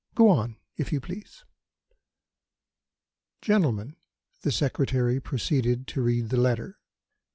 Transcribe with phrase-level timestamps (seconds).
[0.15, 1.43] Go on, if you please."
[3.39, 3.97] "Gentlemen"
[4.41, 6.79] the Secretary proceeded to read the letter.